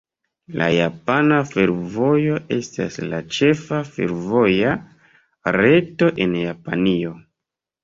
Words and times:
La 0.59 0.67
Japana 0.75 1.35
Fervojo 1.49 2.39
estas 2.57 2.97
la 3.13 3.21
ĉefa 3.37 3.83
fervoja 3.91 4.73
reto 5.61 6.13
en 6.27 6.37
Japanio. 6.43 7.17